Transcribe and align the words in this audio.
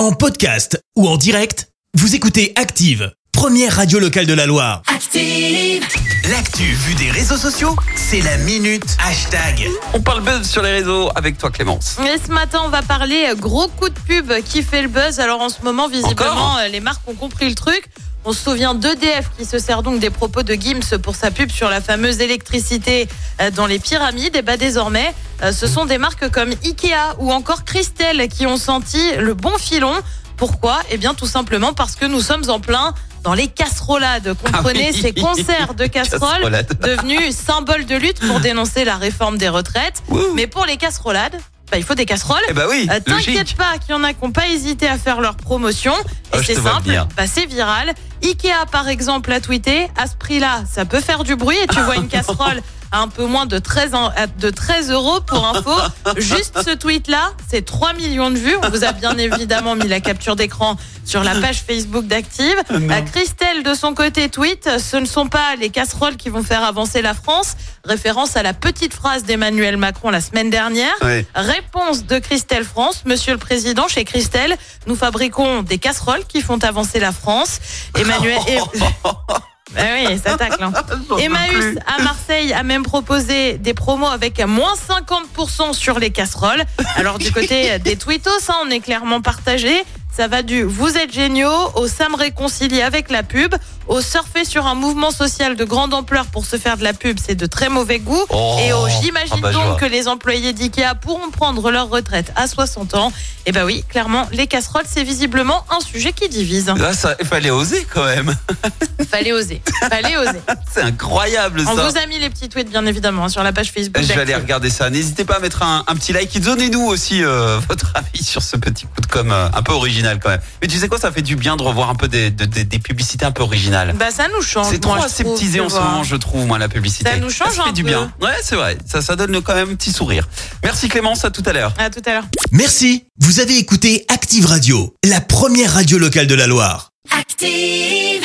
En 0.00 0.12
podcast 0.12 0.82
ou 0.96 1.06
en 1.06 1.18
direct, 1.18 1.68
vous 1.92 2.14
écoutez 2.14 2.54
Active, 2.56 3.12
première 3.32 3.76
radio 3.76 3.98
locale 3.98 4.24
de 4.24 4.32
la 4.32 4.46
Loire. 4.46 4.80
Active. 4.86 5.84
L'actu 6.30 6.62
vue 6.62 6.94
des 6.94 7.10
réseaux 7.10 7.36
sociaux, 7.36 7.76
c'est 7.96 8.22
la 8.22 8.38
minute 8.38 8.96
hashtag. 9.06 9.68
On 9.92 10.00
parle 10.00 10.22
buzz 10.22 10.48
sur 10.48 10.62
les 10.62 10.70
réseaux 10.70 11.10
avec 11.16 11.36
toi 11.36 11.50
Clémence. 11.50 11.98
Et 11.98 12.16
ce 12.16 12.32
matin, 12.32 12.62
on 12.64 12.70
va 12.70 12.80
parler 12.80 13.26
euh, 13.28 13.34
gros 13.34 13.68
coup 13.68 13.90
de 13.90 13.98
pub 14.06 14.32
qui 14.42 14.62
fait 14.62 14.80
le 14.80 14.88
buzz. 14.88 15.20
Alors 15.20 15.42
en 15.42 15.50
ce 15.50 15.60
moment, 15.62 15.86
visiblement, 15.86 16.30
Encore 16.30 16.58
euh, 16.62 16.68
les 16.68 16.80
marques 16.80 17.06
ont 17.06 17.14
compris 17.14 17.50
le 17.50 17.54
truc. 17.54 17.84
On 18.24 18.32
se 18.32 18.42
souvient 18.44 18.74
d'EDF 18.74 19.30
qui 19.38 19.44
se 19.46 19.58
sert 19.58 19.82
donc 19.82 19.98
des 19.98 20.10
propos 20.10 20.42
de 20.42 20.52
Gims 20.54 20.98
pour 21.02 21.14
sa 21.16 21.30
pub 21.30 21.50
sur 21.50 21.70
la 21.70 21.80
fameuse 21.80 22.20
électricité 22.20 23.08
euh, 23.40 23.50
dans 23.50 23.66
les 23.66 23.78
pyramides. 23.78 24.36
Et 24.36 24.42
bah 24.42 24.58
désormais, 24.58 25.14
euh, 25.42 25.52
ce 25.52 25.66
sont 25.66 25.86
des 25.86 25.96
marques 25.96 26.28
comme 26.30 26.50
Ikea 26.62 27.16
ou 27.18 27.32
encore 27.32 27.64
Christelle 27.64 28.28
qui 28.28 28.46
ont 28.46 28.58
senti 28.58 29.00
le 29.18 29.32
bon 29.32 29.56
filon. 29.58 29.94
Pourquoi? 30.36 30.80
Eh 30.90 30.98
bien 30.98 31.14
tout 31.14 31.26
simplement 31.26 31.72
parce 31.72 31.96
que 31.96 32.04
nous 32.04 32.20
sommes 32.20 32.48
en 32.50 32.60
plein 32.60 32.92
dans 33.22 33.34
les 33.34 33.48
casserolades. 33.48 34.34
Comprenez 34.42 34.88
Ah 34.88 34.92
oui. 34.94 35.00
ces 35.00 35.12
concerts 35.14 35.74
de 35.74 35.86
casseroles 35.86 36.64
devenus 36.82 37.34
symbole 37.36 37.86
de 37.86 37.96
lutte 37.96 38.20
pour 38.20 38.40
dénoncer 38.40 38.84
la 38.84 38.96
réforme 38.96 39.38
des 39.38 39.48
retraites. 39.48 40.02
Ouh. 40.08 40.18
Mais 40.34 40.46
pour 40.46 40.66
les 40.66 40.76
casserolades, 40.76 41.36
bah, 41.70 41.78
il 41.78 41.84
faut 41.84 41.94
des 41.94 42.06
casseroles. 42.06 42.40
Eh 42.48 42.52
bah 42.52 42.66
oui, 42.68 42.88
Euh, 42.90 43.00
T'inquiète 43.00 43.54
pas 43.54 43.78
qu'il 43.78 43.90
y 43.90 43.94
en 43.98 44.02
a 44.04 44.12
qui 44.12 44.24
n'ont 44.24 44.32
pas 44.32 44.48
hésité 44.48 44.88
à 44.88 44.98
faire 44.98 45.20
leur 45.20 45.36
promotion. 45.36 45.92
Ah, 46.32 46.38
c'est 46.44 46.54
simple, 46.54 46.86
venir. 46.86 47.06
bah, 47.16 47.26
c'est 47.26 47.46
viral. 47.46 47.92
Ikea, 48.22 48.66
par 48.70 48.88
exemple, 48.88 49.32
a 49.32 49.40
tweeté 49.40 49.88
à 49.96 50.06
ce 50.06 50.14
prix-là, 50.16 50.64
ça 50.70 50.84
peut 50.84 51.00
faire 51.00 51.24
du 51.24 51.36
bruit. 51.36 51.56
Et 51.62 51.66
tu 51.66 51.80
vois 51.80 51.96
une 51.96 52.08
casserole 52.16 52.62
à 52.92 53.00
un 53.00 53.08
peu 53.08 53.24
moins 53.26 53.46
de 53.46 53.58
13, 53.58 53.94
en- 53.94 54.08
à- 54.08 54.26
de 54.26 54.50
13 54.50 54.90
euros 54.90 55.20
pour 55.20 55.46
info. 55.46 55.70
Juste 56.16 56.58
ce 56.64 56.74
tweet-là, 56.74 57.30
c'est 57.48 57.64
3 57.64 57.92
millions 57.94 58.30
de 58.30 58.38
vues. 58.38 58.56
On 58.62 58.68
vous 58.68 58.84
a 58.84 58.92
bien 58.92 59.16
évidemment 59.18 59.74
mis 59.76 59.86
la 59.88 60.00
capture 60.00 60.36
d'écran 60.36 60.76
sur 61.04 61.22
la 61.24 61.34
page 61.34 61.62
Facebook 61.66 62.06
d'Active. 62.06 62.56
Euh, 62.90 63.00
Christelle, 63.12 63.62
de 63.62 63.74
son 63.74 63.94
côté, 63.94 64.28
tweet 64.28 64.68
Ce 64.78 64.96
ne 64.96 65.04
sont 65.04 65.28
pas 65.28 65.54
les 65.56 65.70
casseroles 65.70 66.16
qui 66.16 66.28
vont 66.28 66.42
faire 66.42 66.64
avancer 66.64 67.02
la 67.02 67.14
France. 67.14 67.54
Référence 67.84 68.36
à 68.36 68.42
la 68.42 68.52
petite 68.52 68.94
phrase 68.94 69.24
d'Emmanuel 69.24 69.76
Macron 69.76 70.10
la 70.10 70.20
semaine 70.20 70.50
dernière. 70.50 70.92
Réponse 71.34 72.04
de 72.06 72.18
Christelle 72.18 72.64
France. 72.64 73.02
Monsieur 73.06 73.32
le 73.32 73.38
Président, 73.38 73.86
chez 73.88 74.04
Christelle, 74.04 74.56
nous 74.86 74.96
fabriquons 74.96 75.62
des 75.62 75.78
casseroles 75.78 76.24
qui 76.26 76.40
font 76.42 76.58
avancer 76.64 77.00
la 77.00 77.12
France. 77.12 77.58
Emmanuel. 77.96 78.38
Ah 79.76 79.82
oui, 80.08 80.18
ça 80.24 80.36
tacle. 80.36 80.62
hein. 80.62 80.72
Emmaüs 81.18 81.78
à 81.86 82.02
Marseille 82.02 82.52
a 82.52 82.62
même 82.62 82.82
proposé 82.82 83.54
des 83.58 83.74
promos 83.74 84.08
avec 84.08 84.40
moins 84.46 84.74
50% 84.74 85.72
sur 85.74 85.98
les 85.98 86.10
casseroles. 86.10 86.64
Alors 86.96 87.18
du 87.18 87.30
côté 87.32 87.78
des 87.78 87.96
tweetos, 87.96 88.30
hein, 88.48 88.54
on 88.64 88.70
est 88.70 88.80
clairement 88.80 89.20
partagé. 89.20 89.84
Ça 90.16 90.28
va 90.28 90.42
du 90.42 90.62
vous 90.64 90.96
êtes 90.96 91.12
géniaux 91.12 91.70
au 91.76 91.86
ça 91.86 92.08
me 92.08 92.16
réconcilie 92.16 92.82
avec 92.82 93.10
la 93.10 93.22
pub, 93.22 93.54
au 93.86 94.00
surfer 94.00 94.44
sur 94.44 94.66
un 94.66 94.74
mouvement 94.74 95.10
social 95.10 95.56
de 95.56 95.64
grande 95.64 95.94
ampleur 95.94 96.26
pour 96.26 96.44
se 96.44 96.56
faire 96.56 96.76
de 96.76 96.84
la 96.84 96.92
pub, 96.92 97.18
c'est 97.24 97.34
de 97.34 97.46
très 97.46 97.68
mauvais 97.68 97.98
goût. 98.00 98.22
Oh. 98.28 98.56
Et 98.60 98.72
au 98.72 98.86
j'imagine 98.88 99.36
Ah 99.36 99.40
bah, 99.40 99.52
donc 99.52 99.78
que 99.78 99.86
les 99.86 100.08
employés 100.08 100.52
d'IKEA 100.52 100.94
pourront 101.00 101.30
prendre 101.30 101.70
leur 101.70 101.88
retraite 101.88 102.32
à 102.36 102.46
60 102.46 102.94
ans. 102.94 103.12
Et 103.46 103.52
bah 103.52 103.64
oui, 103.64 103.84
clairement, 103.88 104.28
les 104.32 104.46
casseroles, 104.46 104.84
c'est 104.86 105.02
visiblement 105.02 105.64
un 105.70 105.80
sujet 105.80 106.12
qui 106.12 106.28
divise. 106.28 106.66
Là, 106.76 106.92
ça, 106.92 107.14
il 107.20 107.26
fallait 107.26 107.50
oser 107.50 107.86
quand 107.92 108.04
même. 108.04 108.34
Fallait 109.10 109.32
oser. 109.32 109.62
Fallait 109.88 110.16
oser. 110.18 110.40
C'est 110.72 110.82
incroyable 110.82 111.64
On 111.66 111.74
ça. 111.74 111.88
vous 111.88 111.96
a 111.96 112.06
mis 112.06 112.18
les 112.18 112.30
petits 112.30 112.48
tweets, 112.48 112.70
bien 112.70 112.86
évidemment, 112.86 113.24
hein, 113.24 113.28
sur 113.28 113.42
la 113.42 113.52
page 113.52 113.72
Facebook. 113.72 114.00
Je 114.02 114.12
vais 114.12 114.20
aller 114.20 114.36
regarder 114.36 114.70
ça. 114.70 114.88
N'hésitez 114.90 115.24
pas 115.24 115.36
à 115.36 115.38
mettre 115.40 115.62
un, 115.62 115.84
un 115.88 115.94
petit 115.94 116.12
like 116.12 116.36
et 116.36 116.38
donnez-nous 116.38 116.84
aussi 116.84 117.24
euh, 117.24 117.58
votre 117.68 117.92
avis 117.94 118.22
sur 118.22 118.42
ce 118.42 118.56
petit 118.56 118.84
coup 118.84 119.00
de 119.00 119.06
com 119.06 119.32
euh, 119.32 119.48
un 119.52 119.62
peu 119.62 119.72
original 119.72 119.99
quand 120.20 120.30
même. 120.30 120.40
Mais 120.62 120.68
tu 120.68 120.78
sais 120.78 120.88
quoi, 120.88 120.98
ça 120.98 121.12
fait 121.12 121.22
du 121.22 121.36
bien 121.36 121.56
de 121.56 121.62
revoir 121.62 121.90
un 121.90 121.94
peu 121.94 122.08
des, 122.08 122.30
de- 122.30 122.44
des- 122.44 122.64
des 122.64 122.78
publicités 122.78 123.24
un 123.24 123.32
peu 123.32 123.42
originales. 123.42 123.94
Bah, 123.98 124.10
ça 124.10 124.26
nous 124.34 124.42
change. 124.42 124.66
C'est 124.70 124.84
moi, 124.84 124.96
trop 124.98 125.08
je 125.08 125.14
trouve, 125.22 125.32
aseptisé 125.34 125.58
tu 125.58 125.60
en 125.64 125.68
ce 125.68 125.74
vois. 125.74 125.84
moment, 125.84 126.02
je 126.04 126.16
trouve, 126.16 126.46
moi, 126.46 126.58
la 126.58 126.68
publicité. 126.68 127.10
Ça 127.10 127.16
nous 127.18 127.30
change 127.30 127.54
Ça 127.56 127.62
fait 127.64 127.68
un 127.70 127.72
du 127.72 127.82
peu. 127.82 127.88
bien. 127.90 128.12
Ouais, 128.20 128.30
c'est 128.42 128.56
vrai. 128.56 128.78
Ça, 128.86 129.02
ça 129.02 129.16
donne 129.16 129.40
quand 129.42 129.54
même 129.54 129.70
un 129.70 129.74
petit 129.74 129.92
sourire. 129.92 130.28
Merci 130.64 130.88
Clémence, 130.88 131.24
à 131.24 131.30
tout 131.30 131.42
à 131.46 131.52
l'heure. 131.52 131.74
À 131.78 131.90
tout 131.90 132.02
à 132.06 132.10
l'heure. 132.12 132.24
Merci, 132.52 133.04
vous 133.20 133.40
avez 133.40 133.56
écouté 133.58 134.04
Active 134.08 134.46
Radio, 134.46 134.94
la 135.04 135.20
première 135.20 135.72
radio 135.74 135.98
locale 135.98 136.26
de 136.26 136.34
la 136.34 136.46
Loire. 136.46 136.90
Active. 137.18 138.22